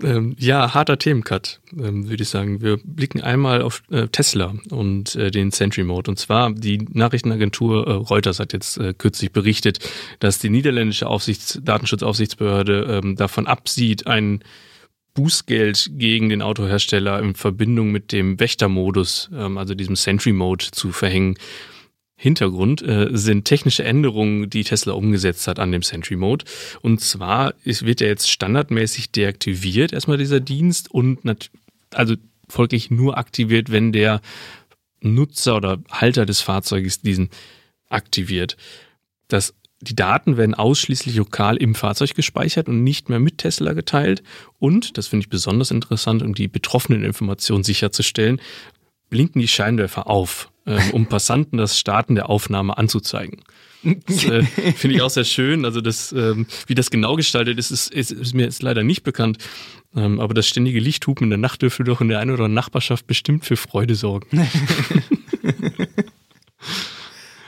Ähm, 0.02 0.34
ja, 0.38 0.74
harter 0.74 0.98
Themencut, 0.98 1.60
ähm, 1.72 2.08
würde 2.08 2.22
ich 2.22 2.28
sagen. 2.28 2.62
Wir 2.62 2.78
blicken 2.82 3.20
einmal 3.20 3.62
auf 3.62 3.82
äh, 3.90 4.08
Tesla 4.08 4.54
und 4.70 5.14
äh, 5.16 5.30
den 5.30 5.50
Sentry 5.50 5.84
Mode. 5.84 6.10
Und 6.10 6.18
zwar 6.18 6.52
die 6.52 6.78
Nachrichtenagentur 6.92 7.86
äh, 7.86 7.92
Reuters 7.92 8.40
hat 8.40 8.52
jetzt 8.52 8.78
äh, 8.78 8.94
kürzlich 8.96 9.32
berichtet, 9.32 9.78
dass 10.18 10.38
die 10.38 10.50
niederländische 10.50 11.06
Aufsichts 11.06 11.60
Datenschutzaufsichtsbehörde 11.62 13.00
ähm, 13.02 13.16
davon 13.16 13.46
absieht, 13.46 14.06
ein 14.06 14.42
Bußgeld 15.14 15.90
gegen 15.94 16.28
den 16.28 16.42
Autohersteller 16.42 17.18
in 17.20 17.34
Verbindung 17.34 17.90
mit 17.90 18.12
dem 18.12 18.38
Wächtermodus, 18.40 19.30
ähm, 19.34 19.58
also 19.58 19.74
diesem 19.74 19.96
Sentry 19.96 20.32
Mode, 20.32 20.66
zu 20.70 20.92
verhängen. 20.92 21.36
Hintergrund 22.22 22.82
äh, 22.82 23.08
sind 23.12 23.46
technische 23.46 23.82
Änderungen, 23.82 24.50
die 24.50 24.62
Tesla 24.62 24.92
umgesetzt 24.92 25.48
hat 25.48 25.58
an 25.58 25.72
dem 25.72 25.82
Sentry 25.82 26.16
Mode. 26.16 26.44
Und 26.82 27.00
zwar 27.00 27.54
ist, 27.64 27.86
wird 27.86 28.02
er 28.02 28.08
jetzt 28.08 28.30
standardmäßig 28.30 29.10
deaktiviert, 29.10 29.94
erstmal 29.94 30.18
dieser 30.18 30.38
Dienst 30.38 30.90
und 30.90 31.18
also 31.94 32.16
folglich 32.46 32.90
nur 32.90 33.16
aktiviert, 33.16 33.72
wenn 33.72 33.92
der 33.92 34.20
Nutzer 35.00 35.56
oder 35.56 35.78
Halter 35.90 36.26
des 36.26 36.42
Fahrzeuges 36.42 37.00
diesen 37.00 37.30
aktiviert. 37.88 38.58
Das 39.28 39.54
die 39.82 39.96
Daten 39.96 40.36
werden 40.36 40.54
ausschließlich 40.54 41.16
lokal 41.16 41.56
im 41.56 41.74
Fahrzeug 41.74 42.14
gespeichert 42.14 42.68
und 42.68 42.84
nicht 42.84 43.08
mehr 43.08 43.18
mit 43.18 43.38
Tesla 43.38 43.72
geteilt. 43.72 44.22
Und, 44.58 44.98
das 44.98 45.06
finde 45.06 45.24
ich 45.24 45.30
besonders 45.30 45.70
interessant, 45.70 46.22
um 46.22 46.34
die 46.34 46.48
betroffenen 46.48 47.02
Informationen 47.02 47.64
sicherzustellen, 47.64 48.42
blinken 49.10 49.40
die 49.40 49.48
Scheinwerfer 49.48 50.08
auf 50.08 50.50
ähm, 50.66 50.90
um 50.92 51.06
Passanten 51.06 51.58
das 51.58 51.78
Starten 51.78 52.14
der 52.14 52.30
Aufnahme 52.30 52.76
anzuzeigen. 52.78 53.42
Das 53.82 54.24
äh, 54.24 54.42
finde 54.42 54.96
ich 54.96 55.02
auch 55.02 55.10
sehr 55.10 55.24
schön. 55.24 55.64
Also 55.64 55.80
das, 55.80 56.12
ähm, 56.12 56.46
wie 56.66 56.74
das 56.74 56.90
genau 56.90 57.16
gestaltet 57.16 57.58
ist, 57.58 57.70
ist, 57.70 57.92
ist, 57.92 58.10
ist 58.10 58.34
mir 58.34 58.44
jetzt 58.44 58.62
leider 58.62 58.82
nicht 58.82 59.02
bekannt. 59.02 59.38
Ähm, 59.96 60.20
aber 60.20 60.34
das 60.34 60.46
ständige 60.46 60.80
Lichthupen 60.80 61.24
in 61.24 61.30
der 61.30 61.38
Nacht 61.38 61.62
dürfte 61.62 61.84
doch 61.84 62.00
in 62.00 62.08
der 62.08 62.18
einen 62.18 62.30
oder 62.30 62.44
anderen 62.44 62.54
Nachbarschaft 62.54 63.06
bestimmt 63.06 63.44
für 63.44 63.56
Freude 63.56 63.94
sorgen. 63.94 64.48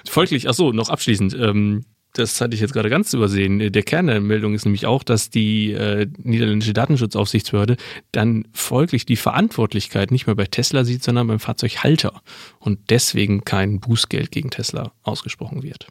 Folglich, 0.08 0.48
ach 0.48 0.54
so, 0.54 0.72
noch 0.72 0.88
abschließend. 0.88 1.34
Ähm, 1.34 1.84
das 2.12 2.40
hatte 2.40 2.54
ich 2.54 2.60
jetzt 2.60 2.74
gerade 2.74 2.90
ganz 2.90 3.12
übersehen. 3.14 3.72
Der 3.72 3.82
Kern 3.82 4.06
der 4.06 4.20
Meldung 4.20 4.54
ist 4.54 4.64
nämlich 4.64 4.86
auch, 4.86 5.02
dass 5.02 5.30
die 5.30 5.72
äh, 5.72 6.06
niederländische 6.18 6.74
Datenschutzaufsichtsbehörde 6.74 7.76
dann 8.12 8.46
folglich 8.52 9.06
die 9.06 9.16
Verantwortlichkeit 9.16 10.10
nicht 10.10 10.26
mehr 10.26 10.36
bei 10.36 10.44
Tesla 10.44 10.84
sieht, 10.84 11.02
sondern 11.02 11.26
beim 11.26 11.40
Fahrzeughalter 11.40 12.22
und 12.58 12.90
deswegen 12.90 13.44
kein 13.44 13.80
Bußgeld 13.80 14.30
gegen 14.30 14.50
Tesla 14.50 14.92
ausgesprochen 15.02 15.62
wird. 15.62 15.88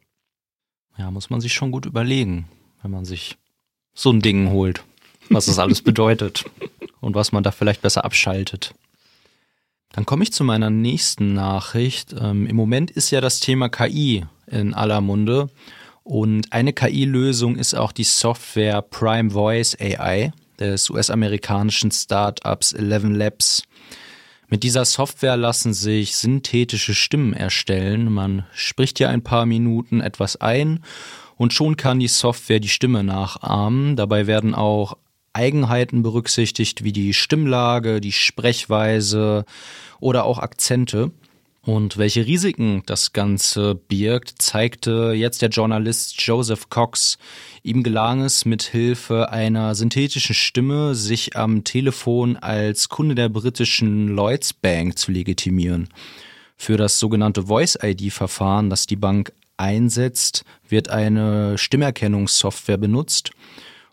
Ja, 0.97 1.09
muss 1.09 1.29
man 1.29 1.41
sich 1.41 1.53
schon 1.53 1.71
gut 1.71 1.85
überlegen, 1.85 2.47
wenn 2.83 2.91
man 2.91 3.05
sich 3.05 3.37
so 3.93 4.11
ein 4.11 4.21
Ding 4.21 4.49
holt, 4.51 4.83
was 5.29 5.47
das 5.47 5.57
alles 5.57 5.81
bedeutet 5.83 6.45
und 6.99 7.15
was 7.15 7.31
man 7.31 7.43
da 7.43 7.51
vielleicht 7.51 7.81
besser 7.81 8.05
abschaltet. 8.05 8.75
Dann 9.93 10.05
komme 10.05 10.23
ich 10.23 10.31
zu 10.31 10.43
meiner 10.43 10.69
nächsten 10.69 11.33
Nachricht. 11.33 12.15
Ähm, 12.17 12.45
Im 12.45 12.55
Moment 12.55 12.91
ist 12.91 13.11
ja 13.11 13.19
das 13.21 13.39
Thema 13.39 13.69
KI 13.69 14.25
in 14.47 14.73
aller 14.73 15.01
Munde. 15.01 15.49
Und 16.03 16.51
eine 16.51 16.73
KI-Lösung 16.73 17.57
ist 17.57 17.73
auch 17.75 17.91
die 17.91 18.03
Software 18.03 18.81
Prime 18.81 19.31
Voice 19.31 19.77
AI 19.79 20.31
des 20.59 20.89
US-amerikanischen 20.89 21.91
Startups 21.91 22.73
Eleven 22.73 23.15
Labs. 23.15 23.63
Mit 24.47 24.63
dieser 24.63 24.83
Software 24.83 25.37
lassen 25.37 25.73
sich 25.73 26.17
synthetische 26.17 26.93
Stimmen 26.93 27.33
erstellen. 27.33 28.11
Man 28.11 28.45
spricht 28.51 28.97
hier 28.97 29.09
ein 29.09 29.23
paar 29.23 29.45
Minuten 29.45 30.01
etwas 30.01 30.35
ein 30.35 30.83
und 31.37 31.53
schon 31.53 31.77
kann 31.77 31.99
die 31.99 32.09
Software 32.09 32.59
die 32.59 32.67
Stimme 32.67 33.03
nachahmen. 33.03 33.95
Dabei 33.95 34.27
werden 34.27 34.53
auch 34.53 34.97
Eigenheiten 35.33 36.03
berücksichtigt, 36.03 36.83
wie 36.83 36.91
die 36.91 37.13
Stimmlage, 37.13 38.01
die 38.01 38.11
Sprechweise 38.11 39.45
oder 39.99 40.25
auch 40.25 40.39
Akzente. 40.39 41.11
Und 41.63 41.97
welche 41.97 42.25
Risiken 42.25 42.81
das 42.87 43.13
Ganze 43.13 43.75
birgt, 43.75 44.41
zeigte 44.41 45.13
jetzt 45.13 45.43
der 45.43 45.49
Journalist 45.49 46.19
Joseph 46.19 46.69
Cox. 46.69 47.19
Ihm 47.61 47.83
gelang 47.83 48.21
es, 48.21 48.45
mit 48.45 48.63
Hilfe 48.63 49.29
einer 49.29 49.75
synthetischen 49.75 50.33
Stimme 50.33 50.95
sich 50.95 51.37
am 51.37 51.63
Telefon 51.63 52.35
als 52.35 52.89
Kunde 52.89 53.13
der 53.13 53.29
britischen 53.29 54.07
Lloyds 54.07 54.53
Bank 54.53 54.97
zu 54.97 55.11
legitimieren. 55.11 55.89
Für 56.57 56.77
das 56.77 56.97
sogenannte 56.97 57.43
Voice-ID-Verfahren, 57.43 58.71
das 58.71 58.87
die 58.87 58.95
Bank 58.95 59.31
einsetzt, 59.57 60.45
wird 60.67 60.89
eine 60.89 61.59
Stimmerkennungssoftware 61.59 62.77
benutzt. 62.77 63.31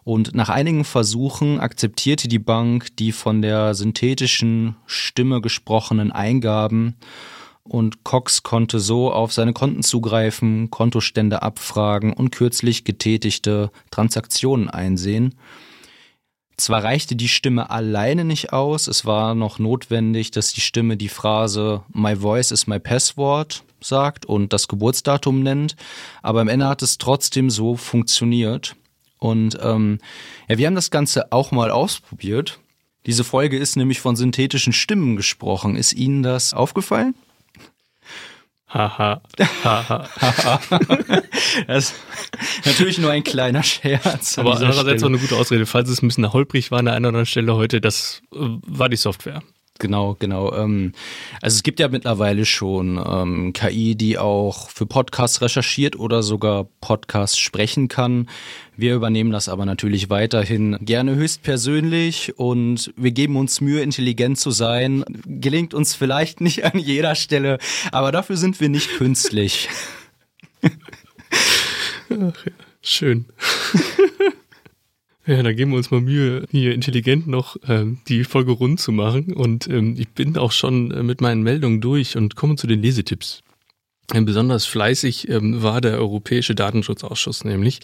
Und 0.05 0.35
nach 0.35 0.49
einigen 0.49 0.85
Versuchen 0.85 1.61
akzeptierte 1.61 2.29
die 2.29 2.39
Bank 2.39 2.97
die 2.97 3.13
von 3.13 3.43
der 3.43 3.75
synthetischen 3.75 4.77
Stimme 4.87 5.43
gesprochenen 5.43 6.13
Eingaben 6.13 6.97
und 7.69 8.05
Cox 8.05 8.43
konnte 8.43 8.81
so 8.81 9.13
auf 9.13 9.33
seine 9.33 9.53
Konten 9.53 9.83
zugreifen, 9.83 10.71
Kontostände 10.71 11.43
abfragen 11.43 12.13
und 12.13 12.31
kürzlich 12.31 12.85
getätigte 12.85 13.71
Transaktionen 13.91 14.69
einsehen. 14.69 15.35
Zwar 16.57 16.83
reichte 16.83 17.15
die 17.15 17.29
Stimme 17.29 17.71
alleine 17.71 18.25
nicht 18.25 18.53
aus, 18.53 18.89
es 18.89 19.05
war 19.05 19.37
noch 19.37 19.61
notwendig, 19.61 20.33
dass 20.33 20.53
die 20.53 20.61
Stimme 20.61 20.97
die 20.97 21.09
Phrase 21.09 21.83
My 21.93 22.17
voice 22.17 22.51
is 22.51 22.67
my 22.67 22.81
password 22.81 23.63
sagt 23.81 24.27
und 24.27 24.53
das 24.53 24.67
Geburtsdatum 24.67 25.43
nennt, 25.43 25.77
aber 26.21 26.41
am 26.41 26.49
Ende 26.49 26.67
hat 26.67 26.83
es 26.83 26.99
trotzdem 26.99 27.49
so 27.49 27.77
funktioniert. 27.77 28.75
Und 29.19 29.59
ähm, 29.63 29.99
ja, 30.49 30.59
wir 30.59 30.67
haben 30.67 30.75
das 30.75 30.91
Ganze 30.91 31.33
auch 31.33 31.53
mal 31.53 31.71
ausprobiert. 31.71 32.59
Diese 33.07 33.25
Folge 33.25 33.57
ist 33.57 33.77
nämlich 33.77 34.01
von 34.01 34.17
synthetischen 34.17 34.73
Stimmen 34.73 35.17
gesprochen. 35.17 35.77
Ist 35.77 35.93
Ihnen 35.93 36.23
das 36.23 36.55
aufgefallen? 36.55 37.15
Haha. 38.69 39.23
Haha. 39.65 40.09
das 41.67 41.93
ist 41.93 41.95
natürlich 42.67 42.99
nur 42.99 43.11
ein 43.11 43.25
kleiner 43.25 43.63
Scherz. 43.63 44.39
Aber 44.39 44.57
andererseits 44.57 45.03
auch 45.03 45.09
eine 45.09 45.19
gute 45.19 45.37
Ausrede. 45.37 45.65
Falls 45.65 45.89
es 45.89 46.03
ein 46.03 46.09
bisschen 46.09 46.33
holprig 46.33 46.71
war 46.71 46.81
an 46.81 46.85
der 46.85 46.95
einen 46.95 47.07
oder 47.07 47.09
anderen 47.09 47.27
Stelle 47.27 47.55
heute, 47.55 47.81
das 47.81 48.21
äh, 48.33 48.37
war 48.39 48.89
die 48.89 48.97
Software. 48.97 49.43
Genau, 49.79 50.17
genau. 50.19 50.53
Ähm, 50.55 50.93
also 51.41 51.55
es 51.55 51.63
gibt 51.63 51.79
ja 51.79 51.87
mittlerweile 51.87 52.45
schon 52.45 53.01
ähm, 53.05 53.53
KI, 53.53 53.95
die 53.95 54.19
auch 54.19 54.71
für 54.71 54.87
Podcasts 54.87 55.41
recherchiert 55.41 55.97
oder 55.97 56.25
sogar 56.25 56.67
Podcasts 56.81 57.39
sprechen 57.39 57.87
kann. 57.87 58.29
Wir 58.77 58.97
übernehmen 58.97 59.31
das 59.31 59.49
aber 59.49 59.65
natürlich 59.67 60.11
weiterhin 60.11 60.77
gerne 60.81 61.15
höchstpersönlich 61.15 62.39
und 62.39 62.93
wir 62.97 63.13
geben 63.13 63.37
uns 63.37 63.61
Mühe, 63.61 63.81
intelligent 63.81 64.39
zu 64.39 64.51
sein. 64.51 65.05
Gelingt 65.27 65.75
uns 65.75 65.95
vielleicht 65.95 66.41
nicht 66.41 66.65
an 66.65 66.79
jeder 66.81 67.15
Stelle, 67.15 67.59
aber 67.93 68.11
dafür 68.11 68.37
sind 68.37 68.61
wir 68.61 68.69
nicht 68.69 68.97
künstlich. 68.97 69.69
Ach 72.11 72.47
ja, 72.47 72.53
schön. 72.83 73.27
Ja, 75.29 75.43
dann 75.43 75.55
geben 75.55 75.73
wir 75.73 75.77
uns 75.77 75.91
mal 75.91 76.01
Mühe, 76.01 76.47
hier 76.51 76.73
intelligent 76.73 77.27
noch 77.27 77.59
ähm, 77.69 77.99
die 78.09 78.25
Folge 78.25 78.53
rund 78.53 78.81
zu 78.81 78.93
machen. 78.93 79.35
Und 79.35 79.69
ähm, 79.69 79.95
ich 79.99 80.09
bin 80.09 80.39
auch 80.39 80.53
schon 80.53 80.91
äh, 80.91 81.03
mit 81.03 81.21
meinen 81.21 81.43
Meldungen 81.43 81.83
durch 81.83 82.17
und 82.17 82.35
komme 82.35 82.57
zu 82.57 82.67
den 82.67 82.81
Lesetipps. 82.81 83.43
Ähm, 84.15 84.25
besonders 84.25 84.65
fleißig 84.65 85.29
ähm, 85.29 85.63
war 85.63 85.83
der 85.83 85.99
Europäische 85.99 86.55
Datenschutzausschuss 86.55 87.45
nämlich. 87.45 87.81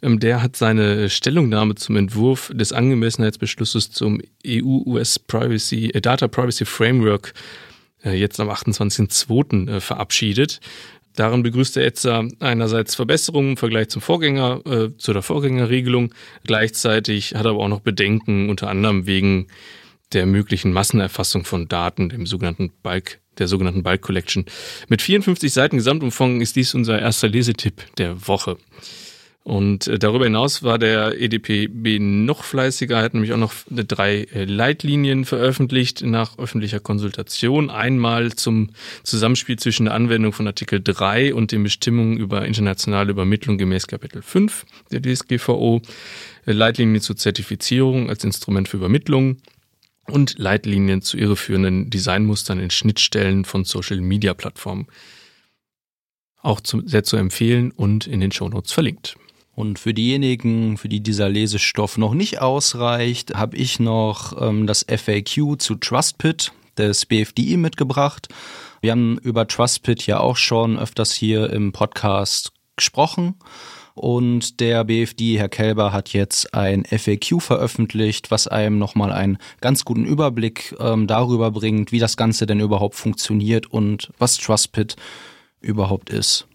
Ähm, 0.00 0.20
der 0.20 0.44
hat 0.44 0.54
seine 0.54 1.10
Stellungnahme 1.10 1.74
zum 1.74 1.96
Entwurf 1.96 2.52
des 2.54 2.72
Angemessenheitsbeschlusses 2.72 3.90
zum 3.90 4.22
EU-US 4.46 5.18
Privacy, 5.18 5.90
äh, 5.90 6.00
Data 6.00 6.28
Privacy 6.28 6.66
Framework 6.66 7.34
äh, 8.04 8.12
jetzt 8.12 8.38
am 8.38 8.48
28.02. 8.48 9.68
Äh, 9.68 9.80
verabschiedet. 9.80 10.60
Darin 11.16 11.42
begrüßt 11.42 11.76
der 11.76 11.86
ETSA 11.86 12.28
einerseits 12.40 12.94
Verbesserungen 12.94 13.50
im 13.50 13.56
Vergleich 13.56 13.88
zum 13.88 14.02
Vorgänger, 14.02 14.60
äh, 14.66 14.96
zu 14.96 15.12
der 15.12 15.22
Vorgängerregelung. 15.22 16.14
Gleichzeitig 16.44 17.34
hat 17.34 17.44
er 17.44 17.50
aber 17.52 17.64
auch 17.64 17.68
noch 17.68 17.80
Bedenken, 17.80 18.48
unter 18.48 18.68
anderem 18.68 19.06
wegen 19.06 19.48
der 20.12 20.26
möglichen 20.26 20.72
Massenerfassung 20.72 21.44
von 21.44 21.68
Daten, 21.68 22.10
dem 22.10 22.26
sogenannten 22.26 22.70
Bulk, 22.82 23.18
der 23.38 23.48
sogenannten 23.48 23.82
Bulk 23.82 24.02
Collection. 24.02 24.44
Mit 24.88 25.02
54 25.02 25.52
Seiten 25.52 25.76
Gesamtumfang 25.76 26.40
ist 26.40 26.54
dies 26.54 26.74
unser 26.74 27.00
erster 27.00 27.28
Lesetipp 27.28 27.82
der 27.96 28.28
Woche. 28.28 28.56
Und 29.46 29.86
äh, 29.86 30.00
darüber 30.00 30.24
hinaus 30.24 30.64
war 30.64 30.76
der 30.76 31.20
EDPB 31.20 32.00
noch 32.00 32.42
fleißiger, 32.42 33.00
hat 33.00 33.14
nämlich 33.14 33.32
auch 33.32 33.38
noch 33.38 33.52
drei 33.70 34.24
äh, 34.34 34.44
Leitlinien 34.44 35.24
veröffentlicht 35.24 36.02
nach 36.02 36.36
öffentlicher 36.36 36.80
Konsultation. 36.80 37.70
Einmal 37.70 38.32
zum 38.32 38.70
Zusammenspiel 39.04 39.56
zwischen 39.56 39.84
der 39.84 39.94
Anwendung 39.94 40.32
von 40.32 40.48
Artikel 40.48 40.82
3 40.82 41.32
und 41.32 41.52
den 41.52 41.62
Bestimmungen 41.62 42.16
über 42.16 42.44
internationale 42.44 43.12
Übermittlung 43.12 43.56
gemäß 43.56 43.86
Kapitel 43.86 44.20
5 44.20 44.66
der 44.90 45.00
DSGVO, 45.00 45.80
äh, 46.46 46.50
Leitlinien 46.50 47.00
zur 47.00 47.16
Zertifizierung 47.16 48.08
als 48.08 48.24
Instrument 48.24 48.66
für 48.66 48.78
Übermittlung 48.78 49.36
und 50.08 50.40
Leitlinien 50.40 51.02
zu 51.02 51.18
irreführenden 51.18 51.88
Designmustern 51.88 52.58
in 52.58 52.70
Schnittstellen 52.70 53.44
von 53.44 53.64
Social-Media-Plattformen. 53.64 54.88
Auch 56.42 56.60
zu, 56.60 56.82
sehr 56.84 57.04
zu 57.04 57.16
empfehlen 57.16 57.70
und 57.70 58.08
in 58.08 58.18
den 58.18 58.32
Shownotes 58.32 58.72
verlinkt. 58.72 59.16
Und 59.56 59.78
für 59.78 59.94
diejenigen, 59.94 60.76
für 60.76 60.90
die 60.90 61.00
dieser 61.00 61.30
Lesestoff 61.30 61.96
noch 61.96 62.12
nicht 62.12 62.42
ausreicht, 62.42 63.34
habe 63.36 63.56
ich 63.56 63.80
noch 63.80 64.38
ähm, 64.38 64.66
das 64.66 64.84
FAQ 64.86 65.58
zu 65.58 65.76
TrustPit 65.76 66.52
des 66.76 67.06
BFDI 67.06 67.56
mitgebracht. 67.56 68.28
Wir 68.82 68.92
haben 68.92 69.16
über 69.16 69.48
TrustPit 69.48 70.06
ja 70.06 70.20
auch 70.20 70.36
schon 70.36 70.78
öfters 70.78 71.12
hier 71.12 71.48
im 71.50 71.72
Podcast 71.72 72.52
gesprochen. 72.76 73.36
Und 73.94 74.60
der 74.60 74.84
BFD, 74.84 75.38
Herr 75.38 75.48
Kelber, 75.48 75.90
hat 75.90 76.10
jetzt 76.10 76.52
ein 76.52 76.84
FAQ 76.84 77.40
veröffentlicht, 77.40 78.30
was 78.30 78.48
einem 78.48 78.78
nochmal 78.78 79.10
einen 79.10 79.38
ganz 79.62 79.86
guten 79.86 80.04
Überblick 80.04 80.76
ähm, 80.78 81.06
darüber 81.06 81.50
bringt, 81.50 81.92
wie 81.92 81.98
das 81.98 82.18
Ganze 82.18 82.44
denn 82.44 82.60
überhaupt 82.60 82.94
funktioniert 82.94 83.68
und 83.68 84.10
was 84.18 84.36
TrustPit 84.36 84.96
überhaupt 85.62 86.10
ist. 86.10 86.46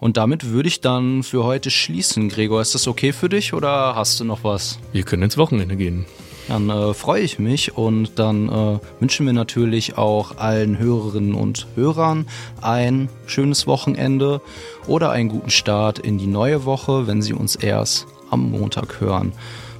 Und 0.00 0.16
damit 0.16 0.50
würde 0.50 0.68
ich 0.68 0.80
dann 0.80 1.22
für 1.22 1.44
heute 1.44 1.70
schließen. 1.70 2.28
Gregor, 2.28 2.60
ist 2.60 2.74
das 2.74 2.86
okay 2.86 3.12
für 3.12 3.28
dich 3.28 3.52
oder 3.52 3.94
hast 3.96 4.20
du 4.20 4.24
noch 4.24 4.44
was? 4.44 4.78
Wir 4.92 5.02
können 5.02 5.24
ins 5.24 5.36
Wochenende 5.36 5.76
gehen. 5.76 6.06
Dann 6.48 6.70
äh, 6.70 6.94
freue 6.94 7.22
ich 7.22 7.38
mich 7.38 7.76
und 7.76 8.18
dann 8.18 8.48
äh, 8.48 8.78
wünschen 9.00 9.26
wir 9.26 9.34
natürlich 9.34 9.98
auch 9.98 10.38
allen 10.38 10.78
Hörerinnen 10.78 11.34
und 11.34 11.66
Hörern 11.74 12.26
ein 12.62 13.10
schönes 13.26 13.66
Wochenende 13.66 14.40
oder 14.86 15.10
einen 15.10 15.28
guten 15.28 15.50
Start 15.50 15.98
in 15.98 16.16
die 16.16 16.26
neue 16.26 16.64
Woche, 16.64 17.06
wenn 17.06 17.20
Sie 17.20 17.34
uns 17.34 17.54
erst 17.54 18.06
am 18.30 18.50
Montag 18.50 19.00
hören. 19.00 19.32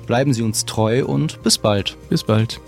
Bleiben 0.07 0.35
Sie 0.35 0.43
uns 0.43 0.67
treu 0.67 1.07
und 1.07 1.43
bis 1.43 1.57
bald. 1.57 1.97
Bis 2.11 2.23
bald. 2.23 2.61